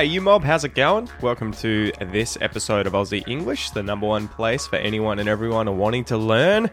[0.00, 0.44] G'day, you mob.
[0.44, 1.10] How's it going?
[1.20, 5.76] Welcome to this episode of Aussie English, the number one place for anyone and everyone
[5.76, 6.70] wanting to learn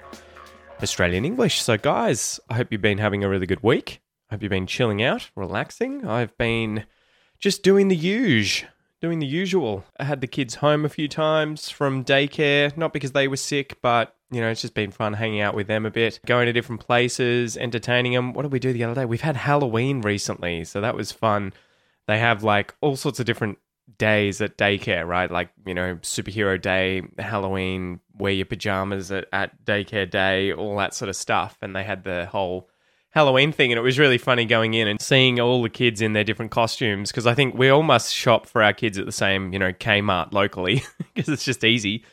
[0.81, 1.62] Australian English.
[1.62, 3.99] So, guys, I hope you've been having a really good week.
[4.30, 6.08] I hope you've been chilling out, relaxing.
[6.08, 6.85] I've been
[7.38, 8.70] just doing the usual,
[9.02, 9.84] doing the usual.
[9.99, 13.82] I had the kids home a few times from daycare, not because they were sick,
[13.82, 16.54] but you know, it's just been fun hanging out with them a bit, going to
[16.54, 18.32] different places, entertaining them.
[18.32, 19.05] What did we do the other day?
[19.05, 21.52] We've had Halloween recently, so that was fun
[22.08, 23.58] they have like all sorts of different
[23.98, 25.30] days at daycare, right?
[25.30, 30.94] Like, you know, superhero day, Halloween, wear your pajamas at, at daycare day, all that
[30.94, 31.58] sort of stuff.
[31.62, 32.70] And they had the whole
[33.12, 33.72] Halloween thing.
[33.72, 36.52] And it was really funny going in and seeing all the kids in their different
[36.52, 37.12] costumes.
[37.12, 39.74] Cause I think we all must shop for our kids at the same, you know,
[39.74, 42.04] Kmart locally because it's just easy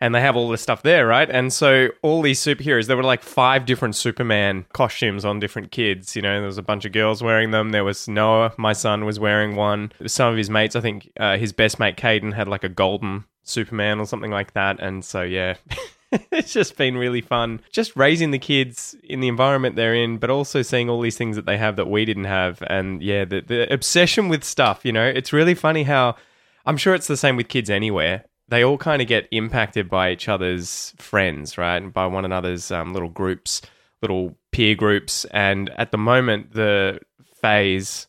[0.00, 1.28] and they have all this stuff there, right?
[1.30, 6.14] And so all these superheroes, there were like five different Superman costumes on different kids.
[6.14, 7.70] You know, there was a bunch of girls wearing them.
[7.70, 9.92] There was Noah, my son, was wearing one.
[10.06, 13.24] Some of his mates, I think uh, his best mate Caden had like a golden
[13.42, 14.80] Superman or something like that.
[14.80, 15.54] And so yeah.
[16.30, 20.30] it's just been really fun just raising the kids in the environment they're in but
[20.30, 23.40] also seeing all these things that they have that we didn't have and yeah the,
[23.40, 26.14] the obsession with stuff you know it's really funny how
[26.64, 30.12] i'm sure it's the same with kids anywhere they all kind of get impacted by
[30.12, 31.76] each other's friends, right?
[31.76, 33.62] And by one another's um, little groups,
[34.02, 35.24] little peer groups.
[35.26, 37.00] And at the moment, the
[37.40, 38.06] phase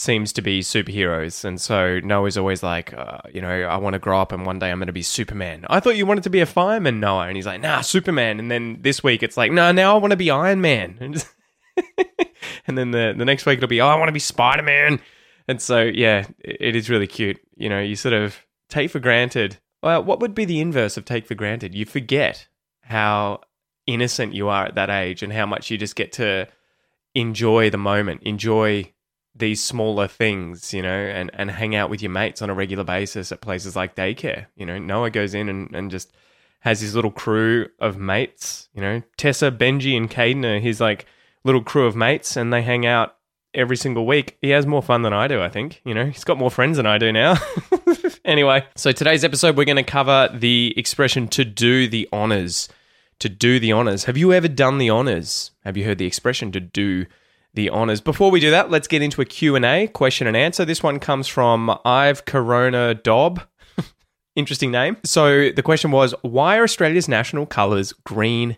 [0.00, 1.44] seems to be superheroes.
[1.44, 4.58] And so Noah's always like, uh, you know, I want to grow up and one
[4.58, 5.66] day I'm going to be Superman.
[5.68, 7.26] I thought you wanted to be a fireman, Noah.
[7.26, 8.38] And he's like, nah, Superman.
[8.38, 10.96] And then this week it's like, no, nah, now I want to be Iron Man.
[12.66, 15.00] and then the, the next week it'll be, oh, I want to be Spider Man.
[15.46, 17.38] And so, yeah, it, it is really cute.
[17.56, 18.38] You know, you sort of
[18.70, 21.74] take for granted well, what would be the inverse of take for granted?
[21.74, 22.46] You forget
[22.82, 23.40] how
[23.86, 26.48] innocent you are at that age and how much you just get to
[27.14, 28.92] enjoy the moment, enjoy
[29.34, 32.84] these smaller things, you know, and, and hang out with your mates on a regular
[32.84, 34.46] basis at places like daycare.
[34.56, 36.12] You know, Noah goes in and, and just
[36.60, 41.06] has his little crew of mates, you know, Tessa, Benji, and Caden are his like
[41.44, 43.16] little crew of mates, and they hang out
[43.54, 44.36] every single week.
[44.42, 45.80] He has more fun than I do, I think.
[45.84, 47.36] You know, he's got more friends than I do now.
[48.30, 52.68] anyway, so today's episode, we're going to cover the expression to do the honors.
[53.18, 54.04] To do the honors.
[54.04, 55.50] Have you ever done the honors?
[55.64, 57.04] Have you heard the expression to do
[57.52, 58.00] the honors?
[58.00, 60.64] Before we do that, let's get into a Q&A, question and answer.
[60.64, 63.42] This one comes from I've Corona Dob.
[64.36, 64.96] Interesting name.
[65.04, 68.56] So the question was, why are Australia's national colours green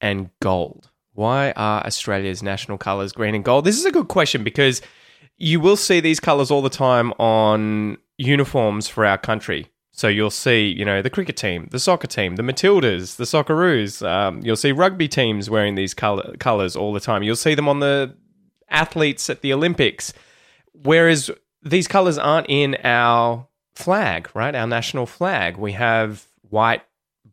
[0.00, 0.90] and gold?
[1.12, 3.64] Why are Australia's national colours green and gold?
[3.64, 4.80] This is a good question because
[5.36, 9.68] you will see these colours all the time on uniforms for our country.
[9.92, 14.06] So you'll see, you know, the cricket team, the soccer team, the Matildas, the Socceroos.
[14.06, 17.22] Um, you'll see rugby teams wearing these color- colours all the time.
[17.22, 18.14] You'll see them on the
[18.68, 20.12] athletes at the Olympics.
[20.72, 21.30] Whereas
[21.62, 24.54] these colours aren't in our flag, right?
[24.54, 25.56] Our national flag.
[25.56, 26.82] We have white,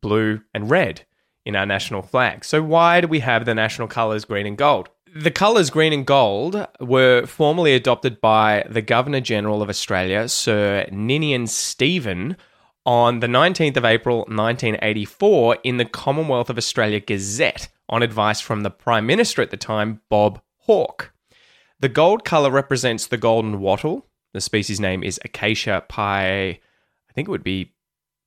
[0.02, 1.06] blue, and red
[1.46, 2.44] in our national flag.
[2.44, 4.90] So, why do we have the national colours green and gold?
[5.18, 10.86] The colours green and gold were formally adopted by the Governor General of Australia, Sir
[10.92, 12.36] Ninian Stephen,
[12.86, 18.64] on the 19th of April 1984 in the Commonwealth of Australia Gazette on advice from
[18.64, 21.14] the Prime Minister at the time, Bob Hawke.
[21.80, 24.08] The gold colour represents the golden wattle.
[24.34, 27.72] The species name is Acacia pi, I think it would be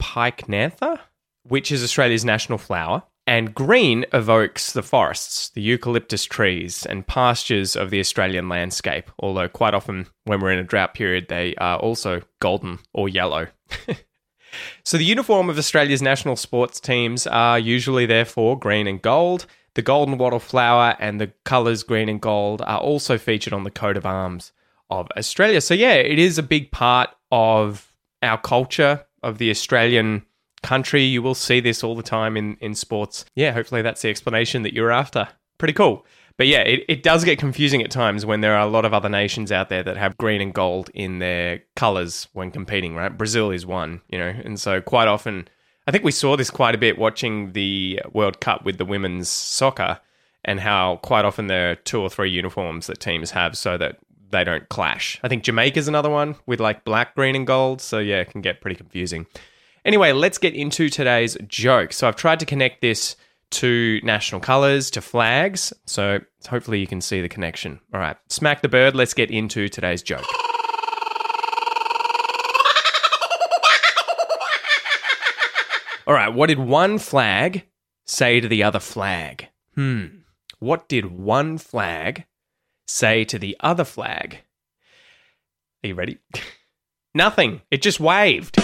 [0.01, 1.01] pycnantha,
[1.43, 3.03] which is Australia's national flower.
[3.29, 9.51] And green evokes the forests, the eucalyptus trees, and pastures of the Australian landscape, although
[9.51, 13.49] quite often when we're in a drought period, they are also golden or yellow.
[14.83, 19.45] so, the uniform of Australia's national sports teams are usually, therefore, green and gold.
[19.75, 23.71] The golden wattle flower and the colours green and gold are also featured on the
[23.71, 24.53] coat of arms
[24.89, 25.61] of Australia.
[25.61, 27.93] So, yeah, it is a big part of
[28.23, 30.25] our culture, of the Australian
[30.63, 31.03] country.
[31.03, 33.25] You will see this all the time in, in sports.
[33.35, 35.29] Yeah, hopefully that's the explanation that you're after.
[35.59, 36.05] Pretty cool.
[36.37, 38.95] But yeah, it, it does get confusing at times when there are a lot of
[38.95, 43.17] other nations out there that have green and gold in their colors when competing, right?
[43.17, 45.49] Brazil is one, you know, and so quite often,
[45.89, 49.29] I think we saw this quite a bit watching the World Cup with the women's
[49.29, 49.99] soccer.
[50.45, 53.99] and how quite often there are two or three uniforms that teams have so that
[54.31, 55.19] they don't clash.
[55.23, 57.81] I think Jamaica's another one with like black, green, and gold.
[57.81, 59.27] So yeah, it can get pretty confusing.
[59.85, 61.93] Anyway, let's get into today's joke.
[61.93, 63.17] So I've tried to connect this
[63.51, 65.73] to national colours, to flags.
[65.87, 67.81] So hopefully you can see the connection.
[67.95, 68.95] All right, smack the bird.
[68.95, 70.27] Let's get into today's joke.
[76.07, 77.67] All right, what did one flag
[78.07, 79.49] say to the other flag?
[79.75, 80.07] Hmm.
[80.59, 82.25] What did one flag
[82.87, 84.39] say to the other flag?
[85.85, 86.19] Are you ready?
[87.15, 87.61] Nothing.
[87.71, 88.57] It just waved.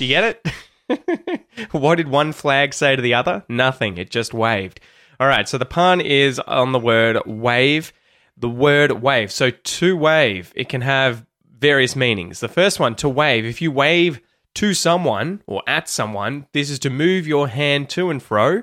[0.00, 1.44] You get it?
[1.72, 3.44] what did one flag say to the other?
[3.48, 3.98] Nothing.
[3.98, 4.80] It just waved.
[5.20, 7.92] All right, so the pun is on the word wave.
[8.36, 9.32] The word wave.
[9.32, 11.26] So to wave, it can have
[11.58, 12.40] various meanings.
[12.40, 14.20] The first one, to wave, if you wave
[14.54, 18.62] to someone or at someone, this is to move your hand to and fro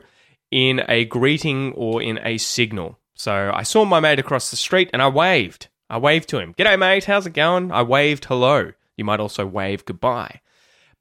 [0.51, 2.97] in a greeting or in a signal.
[3.13, 5.67] So I saw my mate across the street and I waved.
[5.89, 6.53] I waved to him.
[6.53, 7.05] G'day, mate.
[7.05, 7.71] How's it going?
[7.71, 8.71] I waved hello.
[8.97, 10.39] You might also wave goodbye.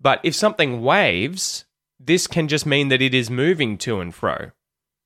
[0.05, 1.65] But if something waves,
[1.99, 4.51] this can just mean that it is moving to and fro,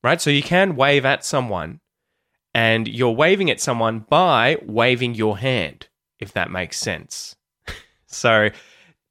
[0.02, 0.20] right?
[0.20, 1.78] So you can wave at someone
[2.52, 5.86] and you're waving at someone by waving your hand,
[6.18, 7.36] if that makes sense.
[8.06, 8.50] so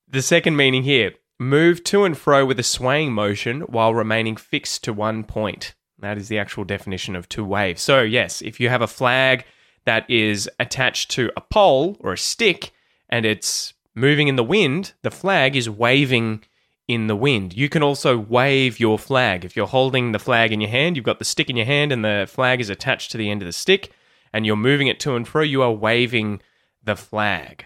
[0.09, 4.83] the second meaning here move to and fro with a swaying motion while remaining fixed
[4.83, 5.73] to one point.
[5.99, 7.79] That is the actual definition of to wave.
[7.79, 9.45] So, yes, if you have a flag
[9.85, 12.73] that is attached to a pole or a stick
[13.07, 16.43] and it's moving in the wind, the flag is waving
[16.87, 17.57] in the wind.
[17.57, 19.43] You can also wave your flag.
[19.43, 21.91] If you're holding the flag in your hand, you've got the stick in your hand
[21.91, 23.91] and the flag is attached to the end of the stick
[24.31, 26.41] and you're moving it to and fro, you are waving
[26.83, 27.65] the flag.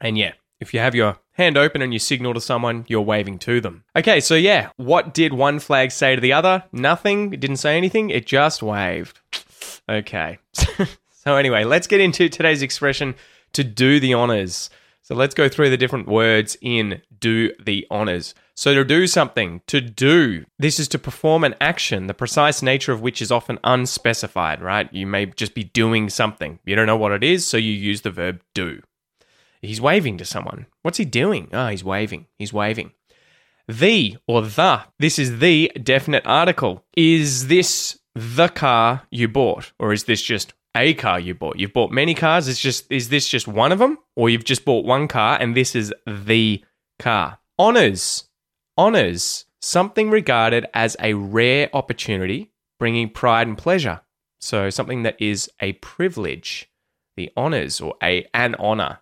[0.00, 3.38] And yeah, if you have your hand open and you signal to someone, you're waving
[3.40, 3.84] to them.
[3.94, 6.64] Okay, so yeah, what did one flag say to the other?
[6.72, 7.32] Nothing.
[7.32, 8.10] It didn't say anything.
[8.10, 9.20] It just waved.
[9.88, 10.38] Okay.
[10.52, 13.14] so anyway, let's get into today's expression
[13.52, 14.70] to do the honors.
[15.06, 18.34] So let's go through the different words in do the honors.
[18.56, 22.90] So to do something, to do, this is to perform an action, the precise nature
[22.90, 24.92] of which is often unspecified, right?
[24.92, 26.58] You may just be doing something.
[26.64, 28.82] You don't know what it is, so you use the verb do.
[29.62, 30.66] He's waving to someone.
[30.82, 31.50] What's he doing?
[31.52, 32.26] Oh, he's waving.
[32.36, 32.90] He's waving.
[33.68, 36.84] The or the, this is the definite article.
[36.96, 39.70] Is this the car you bought?
[39.78, 41.58] Or is this just a car you bought?
[41.58, 42.46] You've bought many cars.
[42.46, 43.98] It's just is this just one of them?
[44.14, 46.64] Or you've just bought one car and this is the
[46.98, 47.38] car.
[47.58, 48.28] Honors.
[48.76, 49.46] Honors.
[49.60, 54.02] Something regarded as a rare opportunity, bringing pride and pleasure.
[54.40, 56.70] So something that is a privilege.
[57.16, 59.00] The honors or a an honor.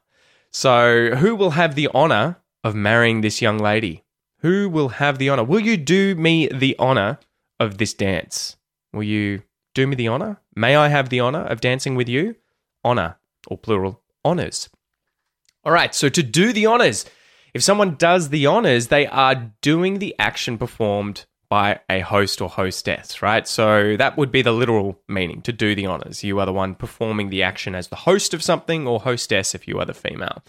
[0.54, 4.04] So, who will have the honor of marrying this young lady?
[4.38, 5.42] Who will have the honor?
[5.42, 7.18] Will you do me the honor
[7.58, 8.56] of this dance?
[8.92, 9.42] Will you
[9.74, 10.40] do me the honor?
[10.54, 12.36] May I have the honor of dancing with you?
[12.84, 13.16] Honor,
[13.48, 14.68] or plural, honors.
[15.64, 17.06] All right, so to do the honors,
[17.54, 22.48] if someone does the honors, they are doing the action performed by a host or
[22.48, 23.46] hostess, right?
[23.46, 26.24] So that would be the literal meaning to do the honors.
[26.24, 29.68] You are the one performing the action as the host of something or hostess if
[29.68, 30.42] you are the female.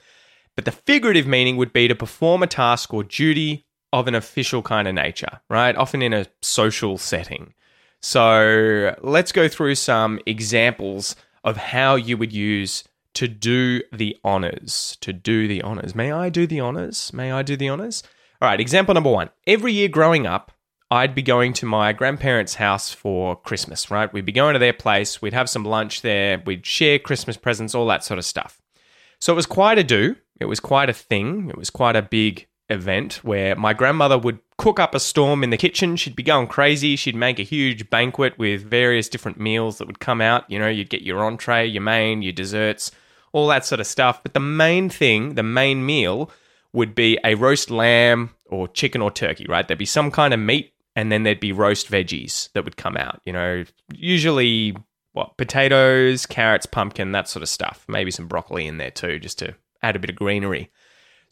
[0.56, 4.62] But the figurative meaning would be to perform a task or duty of an official
[4.62, 5.76] kind of nature, right?
[5.76, 7.54] Often in a social setting.
[8.02, 12.84] So let's go through some examples of how you would use
[13.16, 14.98] to do the honors.
[15.02, 15.96] To do the honors.
[15.96, 17.14] May I do the honors?
[17.14, 18.04] May I do the honors?
[18.42, 19.30] All right, example number one.
[19.48, 20.52] Every year growing up,
[20.92, 24.12] I'd be going to my grandparents' house for Christmas, right?
[24.12, 27.74] We'd be going to their place, we'd have some lunch there, we'd share Christmas presents,
[27.74, 28.62] all that sort of stuff.
[29.20, 30.16] So it was quite a do.
[30.40, 31.50] It was quite a thing.
[31.50, 35.50] It was quite a big event where my grandmother would cook up a storm in
[35.50, 35.96] the kitchen.
[35.96, 36.96] She'd be going crazy.
[36.96, 40.50] She'd make a huge banquet with various different meals that would come out.
[40.50, 42.92] You know, you'd get your entree, your main, your desserts,
[43.34, 44.24] all that sort of stuff.
[44.24, 46.32] But the main thing, the main meal,
[46.74, 49.68] would be a roast lamb or chicken or turkey, right?
[49.68, 52.98] There'd be some kind of meat and then there'd be roast veggies that would come
[52.98, 53.22] out.
[53.26, 54.76] You know, usually
[55.14, 57.86] what potatoes, carrots, pumpkin, that sort of stuff.
[57.88, 60.70] Maybe some broccoli in there too, just to add a bit of greenery.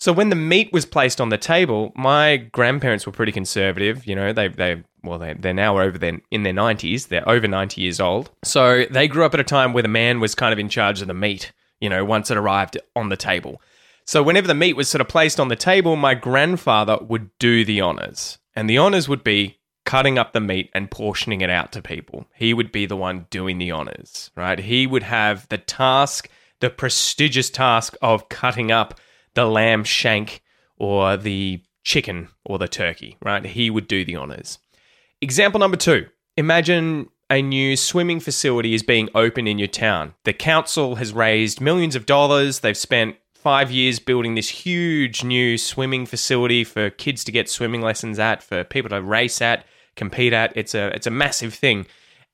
[0.03, 4.05] So when the meat was placed on the table, my grandparents were pretty conservative.
[4.05, 7.07] You know, they they well they they're now over their in their nineties.
[7.07, 8.29] They're over ninety years old.
[8.43, 11.01] So they grew up at a time where the man was kind of in charge
[11.01, 11.53] of the meat.
[11.79, 13.61] You know, once it arrived on the table.
[14.05, 17.63] So whenever the meat was sort of placed on the table, my grandfather would do
[17.63, 18.39] the honors.
[18.57, 22.27] And the honors would be cutting up the meat and portioning it out to people.
[22.35, 24.59] He would be the one doing the honors, right?
[24.59, 26.29] He would have the task,
[26.59, 28.99] the prestigious task of cutting up
[29.35, 30.41] the lamb shank
[30.77, 33.45] or the chicken or the turkey, right?
[33.45, 34.59] He would do the honors.
[35.21, 40.13] Example number two imagine a new swimming facility is being opened in your town.
[40.23, 42.59] The council has raised millions of dollars.
[42.59, 47.81] They've spent five years building this huge new swimming facility for kids to get swimming
[47.81, 50.55] lessons at, for people to race at, compete at.
[50.55, 51.85] It's a it's a massive thing.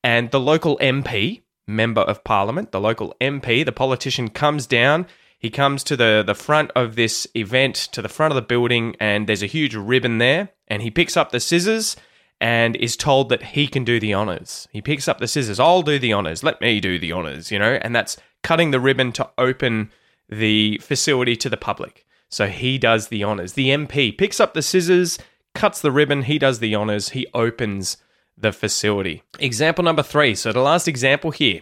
[0.03, 5.07] And the local MP, member of parliament, the local MP, the politician comes down.
[5.39, 8.95] He comes to the, the front of this event, to the front of the building,
[8.99, 10.49] and there's a huge ribbon there.
[10.67, 11.95] And he picks up the scissors
[12.41, 14.67] and is told that he can do the honors.
[14.71, 15.59] He picks up the scissors.
[15.59, 16.43] I'll do the honors.
[16.43, 17.79] Let me do the honors, you know?
[17.81, 19.91] And that's cutting the ribbon to open
[20.27, 22.05] the facility to the public.
[22.29, 23.53] So he does the honors.
[23.53, 25.19] The MP picks up the scissors,
[25.55, 27.97] cuts the ribbon, he does the honors, he opens
[28.37, 29.23] the facility.
[29.39, 30.35] Example number three.
[30.35, 31.61] So, the last example here.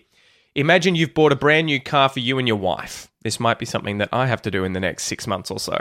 [0.56, 3.10] Imagine you've bought a brand new car for you and your wife.
[3.28, 5.60] This might be something that I have to do in the next six months or
[5.60, 5.78] so.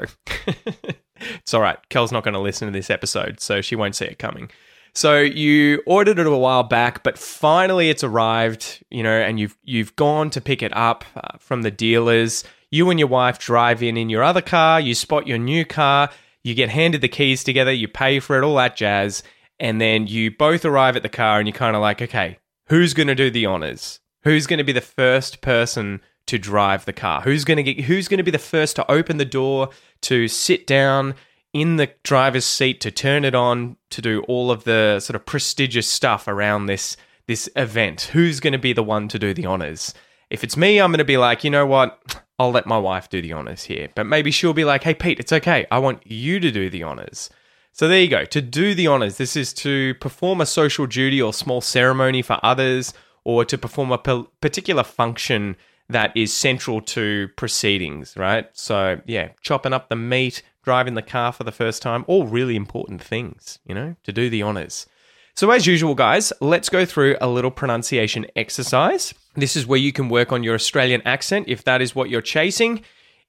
[1.16, 1.78] it's all right.
[1.90, 4.50] Kel's not going to listen to this episode, so she won't see it coming.
[4.96, 9.56] So you ordered it a while back, but finally it's arrived, you know, and you've
[9.62, 12.42] you've gone to pick it up uh, from the dealers.
[12.72, 16.10] You and your wife drive in in your other car, you spot your new car,
[16.42, 19.22] you get handed the keys together, you pay for it, all that jazz,
[19.60, 22.92] and then you both arrive at the car and you're kind of like, okay, who's
[22.92, 24.00] going to do the honors?
[24.24, 27.20] Who's going to be the first person to drive the car?
[27.22, 29.70] Who's going to get who's going to be the first to open the door,
[30.02, 31.14] to sit down,
[31.52, 35.24] in the driver's seat to turn it on to do all of the sort of
[35.24, 38.10] prestigious stuff around this this event.
[38.12, 39.94] Who's going to be the one to do the honors?
[40.28, 42.22] If it's me, I'm going to be like, you know what?
[42.38, 43.88] I'll let my wife do the honors here.
[43.94, 45.66] But maybe she'll be like, hey, Pete, it's okay.
[45.70, 47.30] I want you to do the honors.
[47.72, 48.24] So there you go.
[48.24, 52.38] To do the honors, this is to perform a social duty or small ceremony for
[52.42, 52.92] others,
[53.24, 55.56] or to perform a particular function
[55.88, 58.48] that is central to proceedings, right?
[58.52, 62.56] So, yeah, chopping up the meat, driving the car for the first time, all really
[62.56, 64.86] important things, you know, to do the honors.
[65.34, 69.12] So, as usual, guys, let's go through a little pronunciation exercise.
[69.34, 72.22] This is where you can work on your Australian accent if that is what you're
[72.22, 72.82] chasing.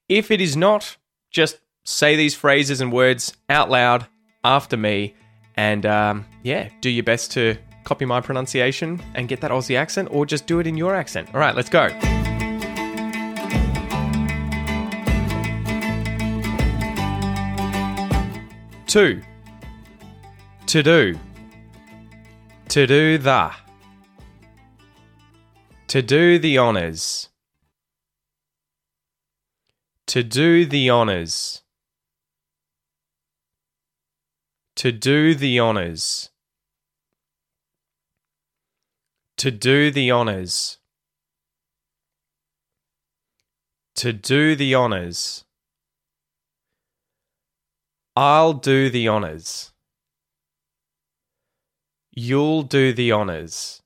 [0.08, 0.96] If it is not,
[1.30, 4.06] just say these phrases and words out loud
[4.42, 5.14] after me,
[5.56, 10.08] and um, yeah, do your best to copy my pronunciation and get that Aussie accent,
[10.10, 11.28] or just do it in your accent.
[11.34, 11.88] All right, let's go.
[18.88, 19.20] Two.
[20.68, 21.18] To do.
[22.70, 23.52] To do the.
[25.88, 27.28] To do the honours.
[30.06, 31.62] To do the honours.
[34.76, 36.30] To do the honours.
[39.36, 40.78] To do the honours.
[43.96, 45.44] To do the honours.
[48.20, 49.70] I'll do the honors.
[52.10, 53.80] You'll do the honors.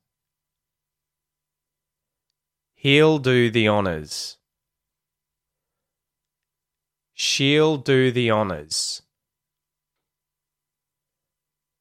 [2.75, 4.39] He'll do the honors.
[7.13, 9.03] She'll do the honors.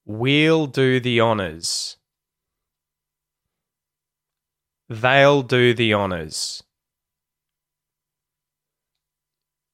[0.04, 1.96] We'll do the honors.
[4.90, 6.62] They'll do the honors.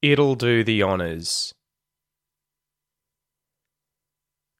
[0.00, 1.57] It'll do the honors.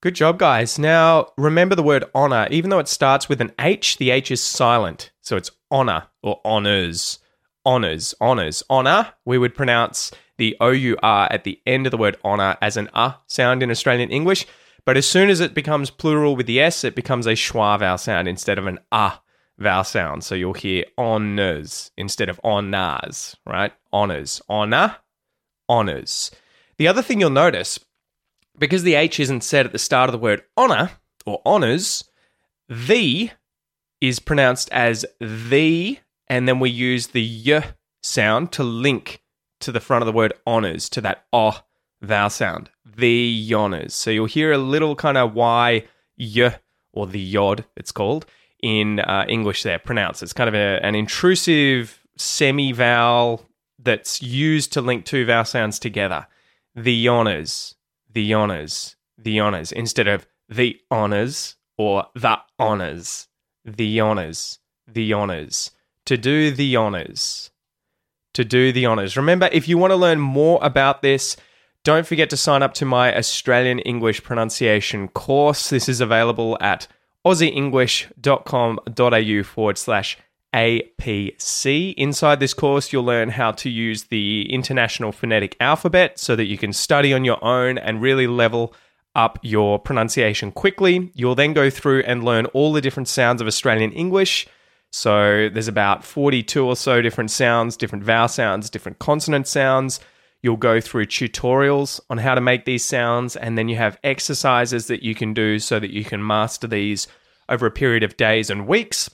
[0.00, 0.78] Good job, guys.
[0.78, 2.47] Now, remember the word honor.
[2.52, 5.11] Even though it starts with an H, the H is silent.
[5.23, 7.19] So it's honor or honors.
[7.67, 8.62] Honors, honors.
[8.71, 12.57] Honor, we would pronounce the O U R at the end of the word honor
[12.62, 14.47] as an uh sound in Australian English.
[14.85, 17.99] But as soon as it becomes plural with the S, it becomes a schwa vowel
[17.99, 19.21] sound instead of an ah
[19.59, 20.23] vowel sound.
[20.23, 23.73] So you'll hear honors instead of honors, right?
[23.93, 24.40] Honors.
[24.49, 24.99] Honor,
[25.69, 26.31] honors.
[26.76, 27.81] The other thing you'll notice
[28.58, 30.92] because the H isn't said at the start of the word honor
[31.26, 32.04] or honors,
[32.68, 33.30] the
[34.00, 35.98] is pronounced as the,
[36.28, 37.64] and then we use the y
[38.02, 39.22] sound to link
[39.60, 41.58] to the front of the word honors, to that o
[42.00, 42.70] vowel sound.
[42.84, 43.94] The honors.
[43.94, 45.84] So you'll hear a little kind of y,
[46.18, 46.56] y,
[46.92, 48.26] or the yod, it's called,
[48.62, 50.22] in uh, English there, pronounced.
[50.22, 53.44] It's kind of a, an intrusive semi vowel
[53.78, 56.26] that's used to link two vowel sounds together.
[56.74, 57.74] The honors
[58.12, 63.28] the honors, the honors, instead of the honors or the honors,
[63.64, 65.70] the honors, the honors.
[66.06, 67.50] To do the honors.
[68.34, 69.16] To do the honors.
[69.16, 71.36] Remember, if you want to learn more about this,
[71.84, 75.70] don't forget to sign up to my Australian English pronunciation course.
[75.70, 76.86] This is available at
[77.26, 80.16] aussieenglish.com.au forward slash
[80.55, 81.95] APC.
[81.95, 86.57] Inside this course, you'll learn how to use the International Phonetic Alphabet so that you
[86.57, 88.75] can study on your own and really level
[89.14, 91.11] up your pronunciation quickly.
[91.14, 94.47] You'll then go through and learn all the different sounds of Australian English.
[94.90, 100.00] So there's about 42 or so different sounds, different vowel sounds, different consonant sounds.
[100.40, 104.87] You'll go through tutorials on how to make these sounds, and then you have exercises
[104.87, 107.09] that you can do so that you can master these
[107.49, 109.11] over a period of days and weeks.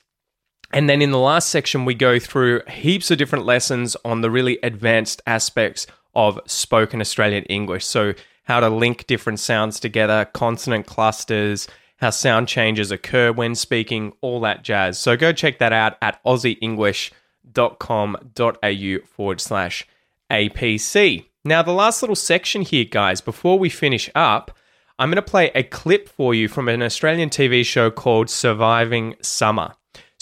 [0.74, 4.30] And then in the last section, we go through heaps of different lessons on the
[4.30, 7.86] really advanced aspects of spoken Australian English.
[7.86, 14.14] So, how to link different sounds together, consonant clusters, how sound changes occur when speaking,
[14.20, 14.98] all that jazz.
[14.98, 19.86] So, go check that out at aussieenglish.com.au forward slash
[20.28, 21.26] APC.
[21.44, 24.50] Now, the last little section here, guys, before we finish up,
[24.98, 29.14] I'm going to play a clip for you from an Australian TV show called Surviving
[29.22, 29.74] Summer.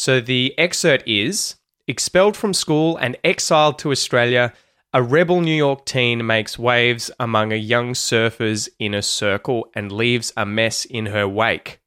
[0.02, 1.54] So the excerpt is
[1.86, 4.52] expelled from school and exiled to Australia.
[4.92, 9.92] A rebel New York teen makes waves among a young surfers in a circle and
[9.92, 11.78] leaves a mess in her wake.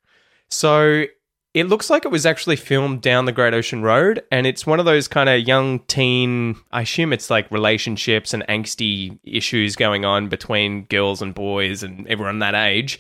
[0.50, 1.07] So
[1.53, 4.79] it looks like it was actually filmed down the Great Ocean Road, and it's one
[4.79, 6.55] of those kind of young teen.
[6.72, 12.07] I assume it's like relationships and angsty issues going on between girls and boys and
[12.07, 12.98] everyone that age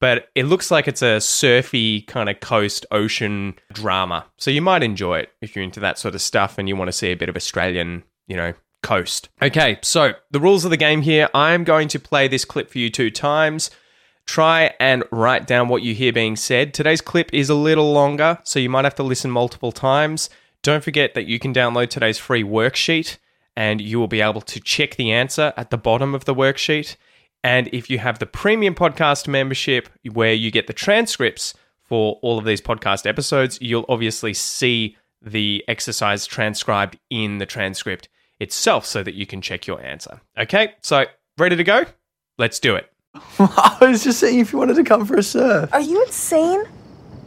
[0.00, 4.26] but it looks like it's a surfy kind of coast ocean drama.
[4.36, 6.88] So you might enjoy it if you're into that sort of stuff and you want
[6.88, 9.28] to see a bit of Australian, you know, coast.
[9.42, 12.78] Okay, so the rules of the game here I'm going to play this clip for
[12.78, 13.70] you two times.
[14.26, 16.74] Try and write down what you hear being said.
[16.74, 20.28] Today's clip is a little longer, so you might have to listen multiple times.
[20.62, 23.18] Don't forget that you can download today's free worksheet
[23.56, 26.96] and you will be able to check the answer at the bottom of the worksheet.
[27.46, 32.40] And if you have the premium podcast membership where you get the transcripts for all
[32.40, 38.08] of these podcast episodes, you'll obviously see the exercise transcribed in the transcript
[38.40, 40.20] itself so that you can check your answer.
[40.36, 41.04] Okay, so
[41.38, 41.84] ready to go?
[42.36, 42.92] Let's do it.
[43.38, 45.72] I was just saying if you wanted to come for a surf.
[45.72, 46.64] Are you insane?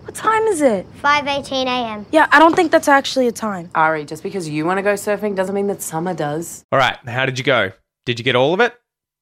[0.04, 0.86] What time is it?
[1.02, 2.06] 5:18 a.m.
[2.12, 3.72] Yeah, I don't think that's actually a time.
[3.74, 6.66] Ari, just because you want to go surfing doesn't mean that Summer does.
[6.74, 7.72] All right, how did you go?
[8.06, 8.76] Did you get all of it?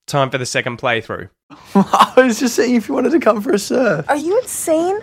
[0.07, 1.29] Time for the second playthrough.
[1.75, 4.09] I was just saying if you wanted to come for a surf.
[4.09, 5.01] Are you insane?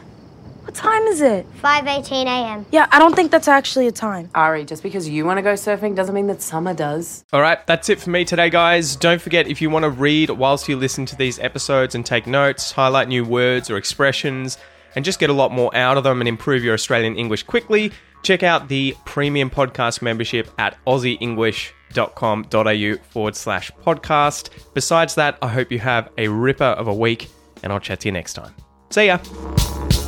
[0.62, 1.46] What time is it?
[1.60, 2.64] 5:18 a.m.
[2.72, 4.30] Yeah, I don't think that's actually a time.
[4.34, 7.22] Ari, just because you want to go surfing doesn't mean that Summer does.
[7.34, 8.96] All right, that's it for me today, guys.
[8.96, 12.26] Don't forget if you want to read whilst you listen to these episodes and take
[12.26, 14.56] notes, highlight new words or expressions,
[14.96, 17.92] and just get a lot more out of them and improve your Australian English quickly,
[18.22, 20.78] check out the premium podcast membership at
[21.94, 24.50] aussieenglish.com.au forward slash podcast.
[24.74, 27.28] Besides that, I hope you have a ripper of a week,
[27.62, 28.54] and I'll chat to you next time.
[28.90, 30.03] See ya.